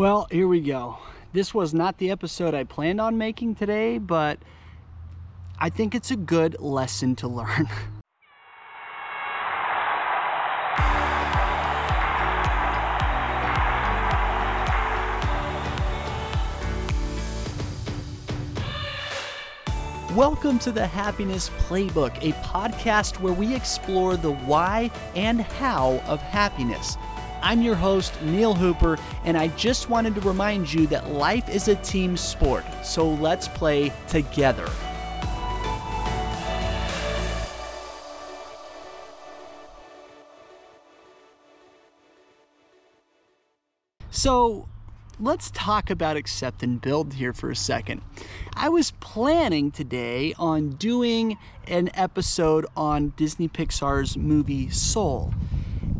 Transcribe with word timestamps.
Well, 0.00 0.26
here 0.30 0.48
we 0.48 0.60
go. 0.62 0.96
This 1.34 1.52
was 1.52 1.74
not 1.74 1.98
the 1.98 2.10
episode 2.10 2.54
I 2.54 2.64
planned 2.64 3.02
on 3.02 3.18
making 3.18 3.56
today, 3.56 3.98
but 3.98 4.38
I 5.58 5.68
think 5.68 5.94
it's 5.94 6.10
a 6.10 6.16
good 6.16 6.58
lesson 6.58 7.14
to 7.16 7.28
learn. 7.28 7.68
Welcome 20.16 20.58
to 20.60 20.72
the 20.72 20.86
Happiness 20.86 21.50
Playbook, 21.68 22.16
a 22.22 22.32
podcast 22.42 23.20
where 23.20 23.34
we 23.34 23.54
explore 23.54 24.16
the 24.16 24.32
why 24.32 24.90
and 25.14 25.42
how 25.42 26.02
of 26.06 26.22
happiness. 26.22 26.96
I'm 27.42 27.62
your 27.62 27.74
host, 27.74 28.20
Neil 28.22 28.54
Hooper, 28.54 28.98
and 29.24 29.36
I 29.36 29.48
just 29.48 29.88
wanted 29.88 30.14
to 30.14 30.20
remind 30.20 30.72
you 30.72 30.86
that 30.88 31.10
life 31.10 31.48
is 31.48 31.68
a 31.68 31.74
team 31.76 32.16
sport, 32.16 32.64
so 32.84 33.08
let's 33.08 33.48
play 33.48 33.92
together. 34.08 34.68
So, 44.10 44.68
let's 45.18 45.50
talk 45.52 45.88
about 45.88 46.16
accept 46.18 46.62
and 46.62 46.78
build 46.78 47.14
here 47.14 47.32
for 47.32 47.50
a 47.50 47.56
second. 47.56 48.02
I 48.54 48.68
was 48.68 48.90
planning 48.90 49.70
today 49.70 50.34
on 50.38 50.72
doing 50.72 51.38
an 51.66 51.88
episode 51.94 52.66
on 52.76 53.14
Disney 53.16 53.48
Pixar's 53.48 54.18
movie 54.18 54.68
Soul 54.68 55.32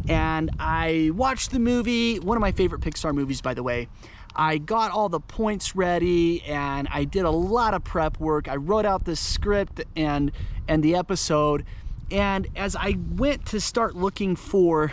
and 0.08 0.50
I 0.58 1.10
watched 1.14 1.50
the 1.50 1.58
movie, 1.58 2.18
one 2.18 2.36
of 2.36 2.40
my 2.40 2.52
favorite 2.52 2.80
Pixar 2.80 3.14
movies, 3.14 3.40
by 3.40 3.54
the 3.54 3.62
way. 3.62 3.88
I 4.34 4.58
got 4.58 4.92
all 4.92 5.08
the 5.08 5.20
points 5.20 5.74
ready 5.74 6.42
and 6.44 6.88
I 6.90 7.04
did 7.04 7.24
a 7.24 7.30
lot 7.30 7.74
of 7.74 7.82
prep 7.84 8.20
work. 8.20 8.48
I 8.48 8.56
wrote 8.56 8.86
out 8.86 9.04
the 9.04 9.16
script 9.16 9.82
and 9.96 10.30
and 10.68 10.82
the 10.82 10.94
episode. 10.94 11.64
And 12.10 12.46
as 12.54 12.76
I 12.76 12.96
went 13.16 13.46
to 13.46 13.60
start 13.60 13.96
looking 13.96 14.36
for 14.36 14.92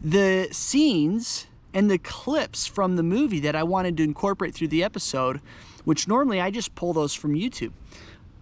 the 0.00 0.48
scenes 0.52 1.46
and 1.74 1.90
the 1.90 1.98
clips 1.98 2.66
from 2.66 2.96
the 2.96 3.02
movie 3.02 3.40
that 3.40 3.56
I 3.56 3.62
wanted 3.62 3.96
to 3.96 4.02
incorporate 4.02 4.54
through 4.54 4.68
the 4.68 4.84
episode, 4.84 5.40
which 5.84 6.06
normally 6.06 6.40
I 6.40 6.50
just 6.50 6.74
pull 6.74 6.92
those 6.92 7.14
from 7.14 7.34
YouTube. 7.34 7.72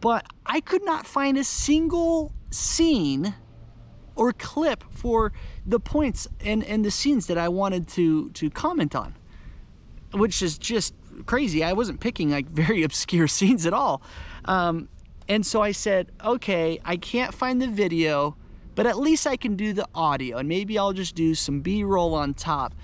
But 0.00 0.26
I 0.46 0.60
could 0.60 0.84
not 0.84 1.06
find 1.06 1.36
a 1.38 1.44
single 1.44 2.32
scene 2.50 3.34
or 4.16 4.32
clip 4.32 4.84
for 4.90 5.32
the 5.66 5.80
points 5.80 6.28
and, 6.40 6.64
and 6.64 6.84
the 6.84 6.90
scenes 6.90 7.26
that 7.26 7.38
I 7.38 7.48
wanted 7.48 7.88
to 7.88 8.30
to 8.30 8.50
comment 8.50 8.94
on, 8.94 9.14
which 10.12 10.42
is 10.42 10.58
just 10.58 10.94
crazy. 11.26 11.62
I 11.64 11.72
wasn't 11.72 12.00
picking 12.00 12.30
like 12.30 12.46
very 12.50 12.82
obscure 12.82 13.28
scenes 13.28 13.66
at 13.66 13.72
all. 13.72 14.02
Um, 14.44 14.88
and 15.28 15.46
so 15.46 15.62
I 15.62 15.72
said, 15.72 16.10
okay, 16.24 16.80
I 16.84 16.96
can't 16.96 17.32
find 17.32 17.62
the 17.62 17.68
video, 17.68 18.36
but 18.74 18.86
at 18.86 18.98
least 18.98 19.26
I 19.26 19.36
can 19.36 19.54
do 19.54 19.72
the 19.72 19.86
audio, 19.94 20.38
and 20.38 20.48
maybe 20.48 20.76
I'll 20.76 20.92
just 20.92 21.14
do 21.14 21.36
some 21.36 21.60
B-roll 21.60 22.14
on 22.14 22.34
top. 22.34 22.74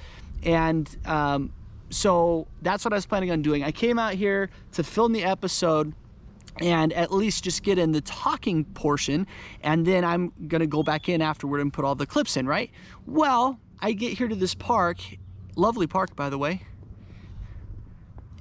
And 0.45 0.89
um, 1.07 1.53
so 1.91 2.47
that's 2.63 2.85
what 2.85 2.93
I 2.93 2.97
was 2.97 3.07
planning 3.07 3.33
on 3.33 3.43
doing. 3.43 3.65
I 3.65 3.73
came 3.73 3.99
out 3.99 4.15
here 4.15 4.51
to 4.73 4.85
film 4.85 5.13
the 5.13 5.25
episode 5.25 5.93
and 6.61 6.93
at 6.93 7.13
least 7.13 7.45
just 7.45 7.63
get 7.63 7.79
in 7.79 7.93
the 7.93 8.01
talking 8.01 8.65
portion 8.65 9.27
and 9.63 9.87
then 9.87 10.05
I'm 10.05 10.33
gonna 10.49 10.67
go 10.67 10.83
back 10.83 11.09
in 11.09 11.21
afterward 11.21 11.61
and 11.61 11.73
put 11.73 11.85
all 11.85 11.95
the 11.95 12.07
clips 12.07 12.37
in, 12.37 12.47
right? 12.47 12.71
Well, 13.07 13.59
I 13.81 13.93
get 13.93 14.15
here 14.15 14.29
to 14.29 14.35
this 14.35 14.55
park, 14.55 14.99
lovely 15.55 15.87
park 15.87 16.17
by 16.17 16.31
the 16.31 16.39
way, 16.39 16.63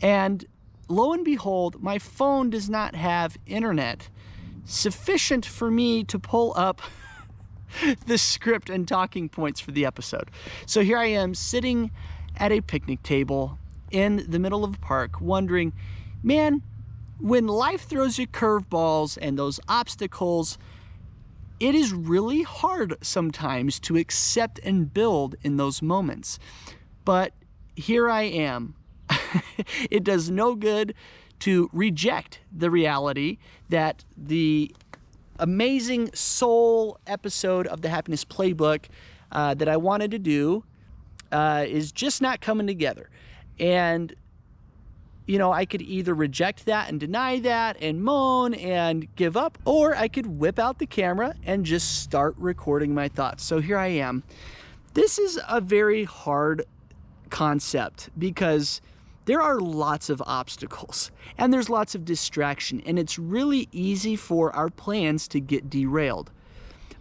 and 0.01 0.45
lo 0.87 1.13
and 1.13 1.25
behold, 1.25 1.81
my 1.81 1.99
phone 1.99 2.49
does 2.49 2.69
not 2.69 2.95
have 2.95 3.37
internet 3.45 4.09
sufficient 4.65 5.45
for 5.45 5.69
me 5.69 6.03
to 6.03 6.17
pull 6.19 6.53
up 6.55 6.81
the 8.07 8.17
script 8.17 8.69
and 8.69 8.87
talking 8.87 9.29
points 9.29 9.59
for 9.59 9.71
the 9.71 9.85
episode. 9.85 10.31
So 10.65 10.81
here 10.81 10.97
I 10.97 11.05
am 11.05 11.33
sitting 11.33 11.91
at 12.37 12.51
a 12.51 12.61
picnic 12.61 13.03
table 13.03 13.57
in 13.91 14.25
the 14.27 14.39
middle 14.39 14.63
of 14.63 14.75
a 14.75 14.79
park 14.79 15.21
wondering, 15.21 15.73
man, 16.23 16.61
when 17.19 17.47
life 17.47 17.87
throws 17.87 18.17
you 18.17 18.27
curveballs 18.27 19.17
and 19.21 19.37
those 19.37 19.59
obstacles, 19.67 20.57
it 21.59 21.75
is 21.75 21.93
really 21.93 22.43
hard 22.43 22.97
sometimes 23.01 23.79
to 23.81 23.97
accept 23.97 24.59
and 24.63 24.93
build 24.93 25.35
in 25.41 25.57
those 25.57 25.81
moments. 25.81 26.39
But 27.05 27.33
here 27.75 28.09
I 28.09 28.23
am. 28.23 28.75
it 29.89 30.03
does 30.03 30.29
no 30.29 30.55
good 30.55 30.93
to 31.39 31.69
reject 31.71 32.41
the 32.51 32.69
reality 32.69 33.37
that 33.69 34.03
the 34.17 34.73
amazing 35.39 36.13
soul 36.13 36.99
episode 37.07 37.67
of 37.67 37.81
the 37.81 37.89
Happiness 37.89 38.25
Playbook 38.25 38.85
uh, 39.31 39.53
that 39.53 39.67
I 39.67 39.77
wanted 39.77 40.11
to 40.11 40.19
do 40.19 40.63
uh, 41.31 41.65
is 41.67 41.91
just 41.91 42.21
not 42.21 42.41
coming 42.41 42.67
together. 42.67 43.09
And 43.59 44.15
you 45.25 45.39
know, 45.39 45.51
I 45.51 45.65
could 45.65 45.81
either 45.81 46.13
reject 46.13 46.65
that 46.65 46.89
and 46.89 46.99
deny 46.99 47.39
that 47.39 47.77
and 47.81 48.03
moan 48.03 48.53
and 48.53 49.13
give 49.15 49.35
up, 49.35 49.57
or 49.65 49.95
I 49.95 50.07
could 50.07 50.27
whip 50.27 50.59
out 50.59 50.79
the 50.79 50.85
camera 50.85 51.33
and 51.45 51.65
just 51.65 52.03
start 52.03 52.35
recording 52.37 52.93
my 52.93 53.07
thoughts. 53.07 53.43
So 53.43 53.59
here 53.59 53.77
I 53.77 53.87
am. 53.87 54.23
This 54.93 55.17
is 55.17 55.39
a 55.49 55.59
very 55.59 56.03
hard 56.03 56.65
concept 57.29 58.09
because 58.17 58.81
there 59.25 59.41
are 59.41 59.59
lots 59.59 60.09
of 60.09 60.21
obstacles 60.27 61.11
and 61.37 61.51
there's 61.51 61.69
lots 61.69 61.95
of 61.95 62.05
distraction, 62.05 62.81
and 62.85 62.99
it's 62.99 63.17
really 63.17 63.67
easy 63.71 64.15
for 64.15 64.55
our 64.55 64.69
plans 64.69 65.27
to 65.29 65.39
get 65.39 65.69
derailed. 65.69 66.29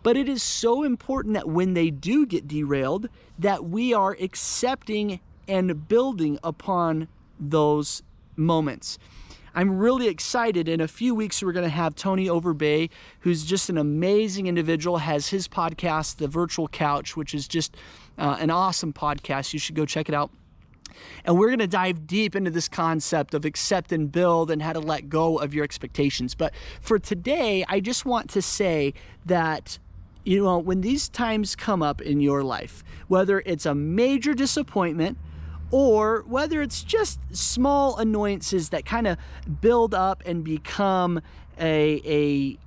But 0.02 0.16
it 0.16 0.28
is 0.28 0.42
so 0.42 0.82
important 0.82 1.34
that 1.34 1.48
when 1.48 1.74
they 1.74 1.90
do 1.90 2.26
get 2.26 2.48
derailed, 2.48 3.08
that 3.38 3.64
we 3.64 3.94
are 3.94 4.16
accepting 4.20 5.20
and 5.46 5.86
building 5.88 6.38
upon 6.42 7.08
those 7.38 8.02
moments. 8.36 8.98
I'm 9.54 9.78
really 9.78 10.08
excited. 10.08 10.68
In 10.68 10.80
a 10.80 10.88
few 10.88 11.14
weeks, 11.14 11.42
we're 11.42 11.52
going 11.52 11.64
to 11.64 11.68
have 11.68 11.94
Tony 11.94 12.26
Overbay, 12.26 12.90
who's 13.20 13.44
just 13.44 13.70
an 13.70 13.78
amazing 13.78 14.48
individual, 14.48 14.98
has 14.98 15.28
his 15.28 15.46
podcast, 15.46 16.16
The 16.16 16.26
Virtual 16.26 16.66
Couch, 16.66 17.16
which 17.16 17.34
is 17.34 17.46
just 17.46 17.76
uh, 18.18 18.36
an 18.40 18.50
awesome 18.50 18.92
podcast. 18.92 19.52
You 19.52 19.60
should 19.60 19.76
go 19.76 19.86
check 19.86 20.08
it 20.08 20.14
out. 20.14 20.30
And 21.24 21.38
we're 21.38 21.48
going 21.48 21.60
to 21.60 21.66
dive 21.66 22.06
deep 22.06 22.34
into 22.34 22.50
this 22.50 22.68
concept 22.68 23.34
of 23.34 23.44
accept 23.44 23.92
and 23.92 24.10
build 24.10 24.50
and 24.50 24.60
how 24.60 24.72
to 24.72 24.80
let 24.80 25.08
go 25.08 25.38
of 25.38 25.54
your 25.54 25.64
expectations. 25.64 26.34
But 26.34 26.52
for 26.80 26.98
today, 26.98 27.64
I 27.68 27.80
just 27.80 28.04
want 28.04 28.30
to 28.30 28.42
say 28.42 28.94
that 29.26 29.78
you 30.24 30.42
know, 30.42 30.58
when 30.58 30.80
these 30.80 31.08
times 31.10 31.54
come 31.54 31.82
up 31.82 32.00
in 32.00 32.20
your 32.20 32.42
life, 32.42 32.82
whether 33.08 33.40
it's 33.40 33.66
a 33.66 33.74
major 33.74 34.32
disappointment, 34.34 35.18
or 35.70 36.24
whether 36.26 36.62
it's 36.62 36.82
just 36.82 37.18
small 37.32 37.96
annoyances 37.96 38.70
that 38.70 38.84
kind 38.84 39.06
of 39.06 39.18
build 39.60 39.94
up 39.94 40.22
and 40.26 40.44
become 40.44 41.20
a, 41.58 42.00
a 42.04 42.58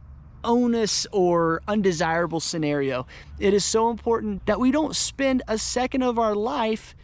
onus 0.43 1.05
or 1.11 1.61
undesirable 1.67 2.39
scenario. 2.39 3.05
It 3.39 3.53
is 3.53 3.65
so 3.65 3.89
important 3.89 4.45
that 4.45 4.59
we 4.59 4.71
don't 4.71 4.95
spend 4.95 5.43
a 5.47 5.57
second 5.57 6.03
of 6.03 6.17
our 6.17 6.35
life 6.35 6.95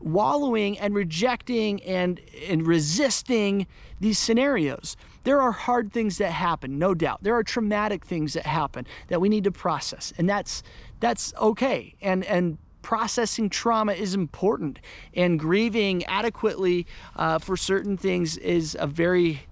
wallowing 0.00 0.78
and 0.78 0.94
rejecting 0.94 1.82
and 1.82 2.20
and 2.48 2.66
resisting 2.66 3.66
these 4.00 4.18
scenarios. 4.18 4.96
There 5.24 5.40
are 5.40 5.52
hard 5.52 5.92
things 5.92 6.18
that 6.18 6.32
happen, 6.32 6.78
no 6.78 6.94
doubt. 6.94 7.22
There 7.22 7.34
are 7.34 7.42
traumatic 7.42 8.04
things 8.04 8.32
that 8.32 8.46
happen 8.46 8.86
that 9.08 9.20
we 9.20 9.28
need 9.28 9.44
to 9.44 9.52
process, 9.52 10.12
and 10.16 10.28
that's 10.28 10.62
that's 11.00 11.34
okay. 11.34 11.94
And 12.00 12.24
and 12.24 12.58
processing 12.82 13.50
trauma 13.50 13.92
is 13.92 14.14
important 14.14 14.78
and 15.14 15.38
grieving 15.38 16.04
adequately 16.06 16.86
uh, 17.16 17.38
for 17.38 17.56
certain 17.56 17.96
things 17.96 18.36
is 18.38 18.76
a 18.78 18.86
very 18.86 19.42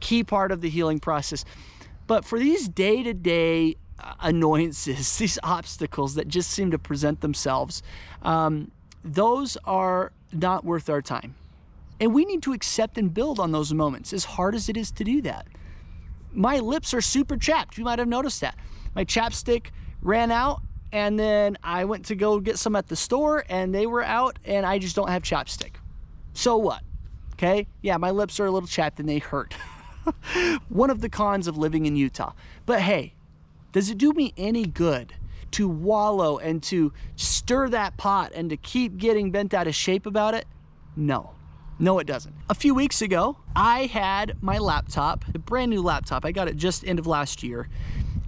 key 0.00 0.24
part 0.24 0.50
of 0.52 0.60
the 0.60 0.68
healing 0.68 0.98
process. 0.98 1.44
But 2.06 2.24
for 2.24 2.38
these 2.38 2.68
day 2.68 3.02
to 3.02 3.14
day 3.14 3.76
annoyances, 4.20 5.16
these 5.18 5.38
obstacles 5.42 6.14
that 6.16 6.28
just 6.28 6.50
seem 6.50 6.70
to 6.72 6.78
present 6.78 7.20
themselves, 7.20 7.82
um, 8.22 8.70
those 9.04 9.56
are 9.64 10.12
not 10.32 10.64
worth 10.64 10.88
our 10.88 11.02
time. 11.02 11.34
And 12.00 12.12
we 12.12 12.24
need 12.24 12.42
to 12.42 12.52
accept 12.52 12.98
and 12.98 13.12
build 13.14 13.38
on 13.38 13.52
those 13.52 13.72
moments, 13.72 14.12
as 14.12 14.24
hard 14.24 14.54
as 14.54 14.68
it 14.68 14.76
is 14.76 14.90
to 14.92 15.04
do 15.04 15.22
that. 15.22 15.46
My 16.32 16.58
lips 16.58 16.94
are 16.94 17.00
super 17.00 17.36
chapped. 17.36 17.78
You 17.78 17.84
might 17.84 17.98
have 17.98 18.08
noticed 18.08 18.40
that. 18.40 18.56
My 18.94 19.04
chapstick 19.04 19.66
ran 20.00 20.32
out 20.32 20.62
and 20.92 21.18
then 21.18 21.56
I 21.62 21.86
went 21.86 22.04
to 22.06 22.14
go 22.14 22.38
get 22.38 22.58
some 22.58 22.76
at 22.76 22.88
the 22.88 22.96
store 22.96 23.44
and 23.48 23.74
they 23.74 23.86
were 23.86 24.04
out 24.04 24.38
and 24.44 24.66
I 24.66 24.78
just 24.78 24.94
don't 24.94 25.08
have 25.08 25.22
chapstick. 25.22 25.76
So 26.34 26.56
what? 26.58 26.82
Okay? 27.34 27.66
Yeah, 27.80 27.96
my 27.96 28.10
lips 28.10 28.38
are 28.38 28.46
a 28.46 28.50
little 28.50 28.68
chapped 28.68 29.00
and 29.00 29.08
they 29.08 29.18
hurt. 29.18 29.54
One 30.68 30.90
of 30.90 31.00
the 31.00 31.08
cons 31.08 31.46
of 31.46 31.56
living 31.56 31.86
in 31.86 31.96
Utah. 31.96 32.32
But 32.66 32.80
hey, 32.80 33.14
does 33.72 33.88
it 33.88 33.96
do 33.96 34.12
me 34.12 34.34
any 34.36 34.66
good 34.66 35.14
to 35.52 35.68
wallow 35.68 36.38
and 36.38 36.62
to 36.64 36.92
stir 37.16 37.68
that 37.70 37.96
pot 37.96 38.32
and 38.34 38.50
to 38.50 38.56
keep 38.56 38.98
getting 38.98 39.30
bent 39.30 39.54
out 39.54 39.66
of 39.66 39.74
shape 39.74 40.04
about 40.06 40.34
it? 40.34 40.46
No. 40.94 41.34
No, 41.78 41.98
it 41.98 42.06
doesn't. 42.06 42.34
A 42.48 42.54
few 42.54 42.74
weeks 42.74 43.02
ago, 43.02 43.38
I 43.56 43.86
had 43.86 44.36
my 44.42 44.58
laptop, 44.58 45.24
a 45.34 45.38
brand 45.38 45.70
new 45.70 45.82
laptop. 45.82 46.24
I 46.24 46.32
got 46.32 46.48
it 46.48 46.56
just 46.56 46.86
end 46.86 46.98
of 46.98 47.06
last 47.06 47.42
year. 47.42 47.68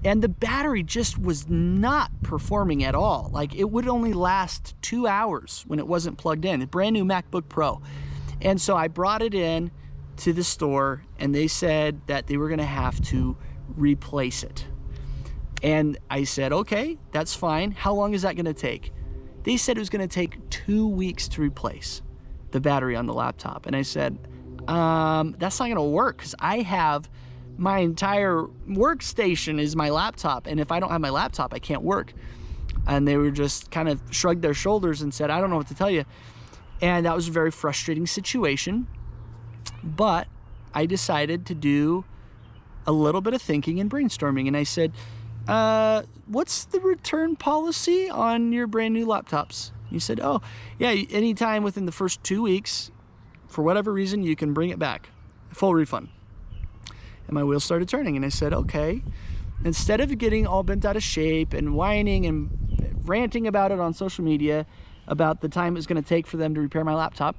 And 0.05 0.23
the 0.23 0.29
battery 0.29 0.83
just 0.83 1.19
was 1.19 1.49
not 1.49 2.11
performing 2.23 2.85
at 2.85 2.95
all. 2.95 3.31
Like 3.33 3.55
it 3.55 3.71
would 3.71 3.89
only 3.89 4.13
last 4.13 4.75
two 4.83 5.07
hours 5.07 5.65
when 5.67 5.79
it 5.79 5.87
wasn't 5.87 6.19
plugged 6.19 6.45
in. 6.45 6.61
A 6.61 6.67
brand 6.67 6.93
new 6.93 7.05
MacBook 7.05 7.49
Pro. 7.49 7.81
And 8.43 8.61
so 8.61 8.77
I 8.77 8.89
brought 8.89 9.23
it 9.23 9.35
in 9.35 9.71
to 10.19 10.33
the 10.33 10.45
store 10.45 11.05
and 11.19 11.35
they 11.35 11.49
said 11.49 12.01
that 12.07 12.27
they 12.27 12.37
were 12.37 12.49
to 12.59 12.65
have 12.65 13.01
to 13.07 13.37
replace 13.69 14.43
it. 14.43 14.67
And 15.63 15.97
I 16.11 16.25
said, 16.25 16.53
okay, 16.53 16.99
that's 17.11 17.35
fine. 17.35 17.71
How 17.71 17.95
long 17.95 18.13
is 18.13 18.23
that 18.23 18.37
to 18.45 18.53
take? 18.53 18.93
They 19.45 19.57
said 19.57 19.79
it 19.79 19.81
was 19.81 19.89
to 20.07 20.15
take 20.15 20.51
two 20.51 20.87
weeks 20.87 21.27
to 21.29 21.41
replace 21.41 22.03
the 22.51 22.61
battery 22.61 22.97
on 22.97 23.07
the 23.07 23.15
laptop. 23.15 23.65
And 23.65 23.75
I 23.75 23.83
said, 23.83 24.19
um, 24.69 25.35
that's 25.39 25.59
not 25.59 25.67
to 25.77 25.83
work 25.83 26.19
because 26.19 26.35
I 26.39 26.59
have 26.61 27.09
my 27.57 27.79
entire 27.79 28.43
workstation 28.69 29.61
is 29.61 29.77
my 29.77 29.91
laptop. 29.91 30.47
And 30.47 30.61
if 30.61 30.73
I 30.73 30.81
don't 30.81 30.91
have 30.91 31.01
my 31.01 31.11
laptop, 31.11 31.55
I 31.55 31.59
can't 31.59 31.83
work. 31.83 32.13
And 32.87 33.07
they 33.07 33.17
were 33.17 33.31
just 33.31 33.71
kind 33.71 33.89
of 33.89 34.01
shrugged 34.11 34.43
their 34.43 34.55
shoulders 34.55 35.03
and 35.03 35.13
said, 35.13 35.31
I 35.31 35.41
don't 35.41 35.51
know 35.51 35.57
what 35.57 35.69
to 35.69 35.75
tell 35.75 35.91
you. 35.91 36.05
And 36.81 37.07
that 37.07 37.15
was 37.15 37.29
a 37.29 37.31
very 37.31 37.51
frustrating 37.51 38.07
situation. 38.07 38.87
But 39.83 40.27
I 40.75 40.87
decided 40.87 41.47
to 41.47 41.55
do 41.55 42.05
a 42.87 42.93
little 42.93 43.21
bit 43.21 43.33
of 43.33 43.41
thinking 43.41 43.81
and 43.81 43.91
brainstorming. 43.91 44.47
And 44.47 44.57
I 44.57 44.65
said, 44.65 44.93
uh, 45.49 46.03
What's 46.27 46.65
the 46.65 46.81
return 46.81 47.37
policy 47.37 48.09
on 48.09 48.53
your 48.53 48.67
brand 48.67 48.95
new 48.95 49.07
laptops? 49.07 49.71
He 49.91 49.99
said, 49.99 50.21
Oh, 50.21 50.41
yeah, 50.79 50.91
anytime 51.11 51.63
within 51.63 51.87
the 51.87 51.93
first 51.93 52.23
two 52.25 52.43
weeks, 52.43 52.91
for 53.47 53.63
whatever 53.63 53.93
reason, 53.93 54.23
you 54.23 54.35
can 54.35 54.53
bring 54.53 54.71
it 54.71 54.79
back. 54.79 55.11
Full 55.51 55.75
refund. 55.75 56.09
And 57.27 57.35
my 57.35 57.45
wheels 57.45 57.65
started 57.65 57.89
turning. 57.89 58.17
And 58.17 58.25
I 58.25 58.29
said, 58.29 58.53
Okay. 58.53 59.03
Instead 59.65 60.01
of 60.01 60.17
getting 60.19 60.47
all 60.47 60.63
bent 60.63 60.85
out 60.85 60.97
of 60.97 61.03
shape 61.03 61.55
and 61.55 61.75
whining 61.75 62.27
and 62.27 62.51
ranting 63.05 63.47
about 63.47 63.73
it 63.73 63.81
on 63.81 63.95
social 63.95 64.25
media 64.25 64.67
about 65.07 65.41
the 65.41 65.49
time 65.49 65.77
it's 65.77 65.87
going 65.87 66.03
to 66.03 66.07
take 66.07 66.27
for 66.27 66.37
them 66.37 66.55
to 66.55 66.61
repair 66.61 66.85
my 66.85 66.95
laptop, 66.95 67.37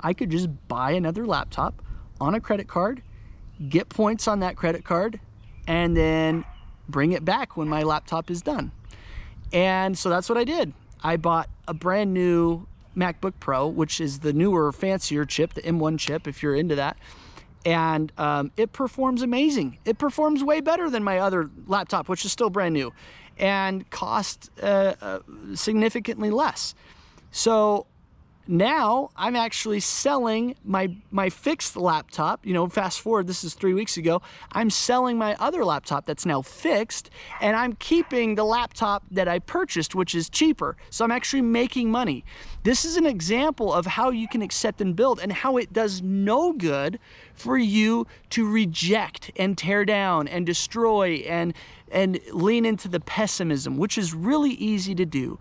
I 0.00 0.12
could 0.12 0.30
just 0.30 0.48
buy 0.68 0.92
another 0.92 1.26
laptop 1.26 1.82
on 2.20 2.34
a 2.34 2.40
credit 2.40 2.68
card, 2.68 3.02
get 3.68 3.88
points 3.88 4.28
on 4.28 4.40
that 4.40 4.56
credit 4.56 4.84
card, 4.84 5.18
and 5.66 5.96
then 5.96 6.44
bring 6.88 7.12
it 7.12 7.24
back 7.24 7.56
when 7.56 7.68
my 7.68 7.82
laptop 7.82 8.30
is 8.30 8.42
done. 8.42 8.70
And 9.52 9.96
so 9.96 10.10
that's 10.10 10.28
what 10.28 10.38
I 10.38 10.44
did. 10.44 10.72
I 11.02 11.16
bought 11.16 11.48
a 11.66 11.74
brand 11.74 12.12
new 12.12 12.66
MacBook 12.96 13.34
Pro, 13.40 13.66
which 13.66 14.00
is 14.00 14.20
the 14.20 14.32
newer, 14.32 14.72
fancier 14.72 15.24
chip, 15.24 15.54
the 15.54 15.62
M1 15.62 15.98
chip, 15.98 16.26
if 16.26 16.42
you're 16.42 16.56
into 16.56 16.74
that. 16.74 16.96
And 17.64 18.12
um, 18.18 18.50
it 18.56 18.72
performs 18.72 19.22
amazing. 19.22 19.78
It 19.84 19.98
performs 19.98 20.42
way 20.44 20.60
better 20.60 20.88
than 20.88 21.02
my 21.02 21.18
other 21.18 21.50
laptop, 21.66 22.08
which 22.08 22.24
is 22.24 22.32
still 22.32 22.50
brand 22.50 22.74
new 22.74 22.92
and 23.38 23.88
cost 23.90 24.50
uh, 24.62 24.94
uh, 25.00 25.20
significantly 25.54 26.30
less. 26.30 26.74
So 27.30 27.86
now 28.48 29.10
I'm 29.14 29.36
actually 29.36 29.80
selling 29.80 30.56
my 30.64 30.96
my 31.10 31.28
fixed 31.28 31.76
laptop. 31.76 32.44
You 32.44 32.54
know, 32.54 32.66
fast 32.68 33.00
forward, 33.00 33.26
this 33.26 33.44
is 33.44 33.52
three 33.52 33.74
weeks 33.74 33.98
ago. 33.98 34.22
I'm 34.52 34.70
selling 34.70 35.18
my 35.18 35.36
other 35.38 35.64
laptop 35.64 36.06
that's 36.06 36.24
now 36.24 36.40
fixed, 36.40 37.10
and 37.40 37.54
I'm 37.54 37.74
keeping 37.74 38.34
the 38.34 38.44
laptop 38.44 39.04
that 39.10 39.28
I 39.28 39.38
purchased, 39.38 39.94
which 39.94 40.14
is 40.14 40.30
cheaper. 40.30 40.76
So 40.88 41.04
I'm 41.04 41.12
actually 41.12 41.42
making 41.42 41.90
money. 41.90 42.24
This 42.62 42.86
is 42.86 42.96
an 42.96 43.06
example 43.06 43.72
of 43.72 43.84
how 43.84 44.10
you 44.10 44.26
can 44.26 44.40
accept 44.40 44.80
and 44.80 44.96
build, 44.96 45.20
and 45.20 45.30
how 45.30 45.58
it 45.58 45.72
does 45.72 46.00
no 46.00 46.52
good 46.52 46.98
for 47.34 47.58
you 47.58 48.06
to 48.30 48.50
reject 48.50 49.30
and 49.36 49.58
tear 49.58 49.84
down 49.84 50.26
and 50.26 50.46
destroy 50.46 51.16
and 51.28 51.52
and 51.90 52.20
lean 52.32 52.64
into 52.64 52.88
the 52.88 53.00
pessimism, 53.00 53.76
which 53.76 53.98
is 53.98 54.14
really 54.14 54.52
easy 54.52 54.94
to 54.94 55.06
do. 55.06 55.38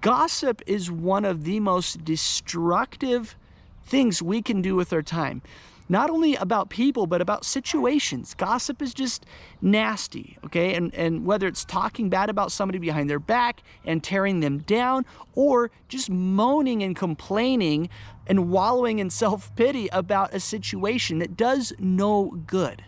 Gossip 0.00 0.60
is 0.66 0.90
one 0.90 1.24
of 1.24 1.44
the 1.44 1.60
most 1.60 2.04
destructive 2.04 3.36
things 3.84 4.20
we 4.20 4.42
can 4.42 4.60
do 4.60 4.74
with 4.74 4.92
our 4.92 5.02
time. 5.02 5.42
Not 5.88 6.08
only 6.08 6.34
about 6.36 6.70
people, 6.70 7.06
but 7.06 7.20
about 7.20 7.44
situations. 7.44 8.34
Gossip 8.34 8.80
is 8.80 8.94
just 8.94 9.26
nasty, 9.60 10.38
okay? 10.46 10.74
And, 10.74 10.94
and 10.94 11.26
whether 11.26 11.46
it's 11.46 11.64
talking 11.64 12.08
bad 12.08 12.30
about 12.30 12.50
somebody 12.50 12.78
behind 12.78 13.10
their 13.10 13.18
back 13.18 13.62
and 13.84 14.02
tearing 14.02 14.40
them 14.40 14.58
down, 14.60 15.04
or 15.34 15.70
just 15.88 16.08
moaning 16.08 16.82
and 16.82 16.96
complaining 16.96 17.90
and 18.26 18.50
wallowing 18.50 18.98
in 18.98 19.10
self 19.10 19.54
pity 19.56 19.88
about 19.88 20.32
a 20.34 20.40
situation 20.40 21.18
that 21.18 21.36
does 21.36 21.74
no 21.78 22.30
good. 22.46 22.82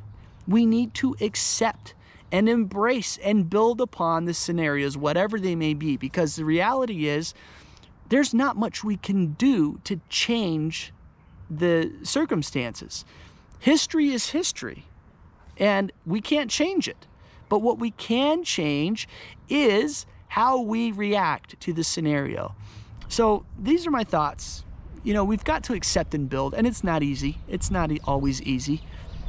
We 0.49 0.65
need 0.65 0.95
to 0.95 1.15
accept 1.21 1.95
and 2.33 2.49
embrace 2.49 3.19
and 3.23 3.49
build 3.49 3.81
upon 3.81 4.25
the 4.25 4.35
scenarios, 4.35 4.97
whatever 4.97 5.39
they 5.39 5.55
may 5.55 5.75
be, 5.75 5.97
because 5.97 6.37
the 6.37 6.45
reality 6.45 7.09
is 7.09 7.35
there's 8.09 8.35
not 8.35 8.57
much 8.57 8.85
we 8.85 8.97
can 8.97 9.33
do 9.33 9.81
to 9.85 10.01
change 10.09 10.93
the 11.49 11.93
circumstances. 12.03 13.05
History 13.61 14.13
is 14.13 14.31
history, 14.31 14.85
and 15.57 15.93
we 16.05 16.21
can't 16.21 16.51
change 16.51 16.89
it. 16.89 17.07
But 17.49 17.61
what 17.61 17.79
we 17.79 17.93
can 17.93 18.43
change 18.45 19.09
is 19.49 20.07
how 20.29 20.61
we 20.61 20.91
react 20.91 21.59
to 21.61 21.73
the 21.73 21.85
scenario. 21.85 22.55
So 23.09 23.45
these 23.59 23.87
are 23.87 23.91
my 23.91 24.05
thoughts. 24.05 24.65
You 25.05 25.15
know, 25.15 25.25
we've 25.25 25.45
got 25.45 25.63
to 25.65 25.75
accept 25.75 26.15
and 26.15 26.29
build, 26.29 26.55
and 26.55 26.67
it's 26.67 26.83
not 26.83 27.03
easy. 27.03 27.39
It's 27.49 27.71
not 27.71 27.91
always 28.05 28.43
easy. 28.43 28.83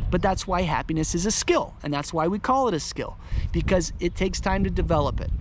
But 0.10 0.22
that's 0.22 0.48
why 0.48 0.62
happiness 0.62 1.16
is 1.16 1.26
a 1.26 1.32
skill, 1.32 1.76
and 1.84 1.94
that's 1.94 2.14
why 2.14 2.28
we 2.28 2.40
call 2.40 2.68
it 2.68 2.74
a 2.74 2.80
skill, 2.80 3.18
because 3.52 3.92
it 4.00 4.16
takes 4.16 4.40
time 4.40 4.64
to 4.64 4.70
develop 4.70 5.20
it, 5.20 5.32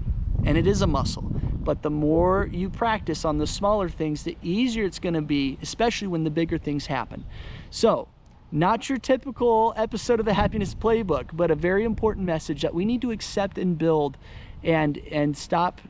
and 0.44 0.58
it 0.58 0.67
is 0.67 0.82
a 0.82 0.87
muscle. 0.87 1.31
But 1.67 1.82
the 1.82 1.91
more 1.91 2.49
you 2.53 2.70
practice 2.70 3.25
on 3.25 3.38
the 3.38 3.47
smaller 3.47 3.88
things, 3.88 4.23
the 4.23 4.37
easier 4.43 4.85
it's 4.85 4.99
going 4.99 5.14
to 5.14 5.23
be, 5.23 5.58
especially 5.62 6.08
when 6.08 6.25
the 6.25 6.31
bigger 6.31 6.58
things 6.58 6.87
happen. 6.87 7.25
So, 7.70 8.08
not 8.53 8.88
your 8.88 8.99
typical 8.99 9.75
episode 9.76 10.20
of 10.20 10.26
the 10.26 10.35
happiness 10.35 10.75
playbook, 10.75 11.31
but 11.32 11.50
a 11.50 11.56
very 11.56 11.85
important 11.85 12.25
message 12.25 12.62
that 12.62 12.73
we 12.73 12.85
need 12.85 13.02
to 13.02 13.11
accept 13.11 13.59
and 13.59 13.76
build 13.76 14.17
and 14.62 14.99
and 15.11 15.37
stop 15.37 15.81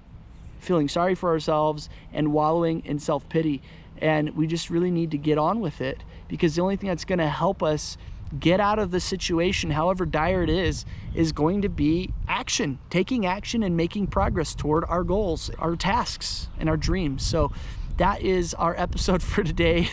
feeling 0.58 0.88
sorry 0.88 1.14
for 1.14 1.30
ourselves 1.30 1.88
and 2.12 2.32
wallowing 2.32 2.82
in 2.84 2.98
self-pity. 2.98 3.62
And 3.98 4.34
we 4.36 4.46
just 4.46 4.70
really 4.70 4.90
need 4.90 5.10
to 5.12 5.18
get 5.18 5.38
on 5.38 5.60
with 5.60 5.80
it 5.80 6.02
because 6.28 6.56
the 6.56 6.62
only 6.62 6.76
thing 6.76 6.88
that's 6.88 7.04
going 7.04 7.18
to 7.18 7.28
help 7.28 7.62
us 7.62 7.96
get 8.38 8.60
out 8.60 8.78
of 8.78 8.90
the 8.90 9.00
situation, 9.00 9.70
however 9.70 10.04
dire 10.04 10.42
it 10.42 10.50
is, 10.50 10.84
is 11.14 11.32
going 11.32 11.62
to 11.62 11.68
be 11.68 12.12
action, 12.28 12.78
taking 12.90 13.24
action 13.24 13.62
and 13.62 13.76
making 13.76 14.08
progress 14.08 14.54
toward 14.54 14.84
our 14.84 15.04
goals, 15.04 15.50
our 15.58 15.76
tasks, 15.76 16.48
and 16.58 16.68
our 16.68 16.76
dreams. 16.76 17.24
So 17.24 17.52
that 17.96 18.22
is 18.22 18.54
our 18.54 18.74
episode 18.76 19.22
for 19.22 19.42
today. 19.42 19.88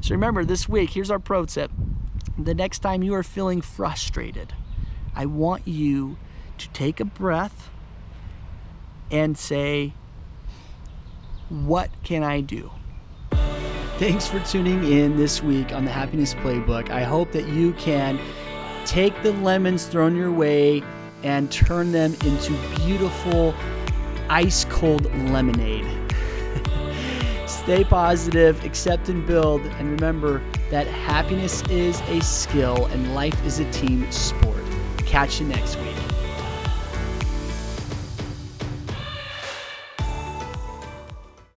So 0.00 0.12
remember, 0.12 0.44
this 0.44 0.68
week, 0.68 0.90
here's 0.90 1.10
our 1.10 1.18
pro 1.18 1.44
tip. 1.44 1.70
The 2.36 2.54
next 2.54 2.80
time 2.80 3.02
you 3.02 3.14
are 3.14 3.22
feeling 3.22 3.60
frustrated, 3.60 4.52
I 5.14 5.26
want 5.26 5.66
you 5.66 6.16
to 6.58 6.68
take 6.70 7.00
a 7.00 7.04
breath 7.04 7.70
and 9.10 9.38
say, 9.38 9.94
What 11.48 11.90
can 12.02 12.22
I 12.22 12.40
do? 12.40 12.72
Thanks 13.98 14.28
for 14.28 14.38
tuning 14.38 14.84
in 14.84 15.16
this 15.16 15.42
week 15.42 15.72
on 15.72 15.84
the 15.84 15.90
Happiness 15.90 16.32
Playbook. 16.32 16.88
I 16.88 17.02
hope 17.02 17.32
that 17.32 17.48
you 17.48 17.72
can 17.72 18.16
take 18.86 19.12
the 19.24 19.32
lemons 19.32 19.86
thrown 19.86 20.14
your 20.14 20.30
way 20.30 20.84
and 21.24 21.50
turn 21.50 21.90
them 21.90 22.14
into 22.24 22.52
beautiful, 22.76 23.56
ice 24.30 24.64
cold 24.66 25.12
lemonade. 25.30 25.84
Stay 27.48 27.82
positive, 27.82 28.64
accept 28.64 29.08
and 29.08 29.26
build, 29.26 29.62
and 29.62 29.90
remember 29.90 30.44
that 30.70 30.86
happiness 30.86 31.62
is 31.62 32.00
a 32.02 32.20
skill 32.20 32.86
and 32.86 33.16
life 33.16 33.44
is 33.44 33.58
a 33.58 33.68
team 33.72 34.08
sport. 34.12 34.62
Catch 34.98 35.40
you 35.40 35.48
next 35.48 35.76
week. 35.80 35.87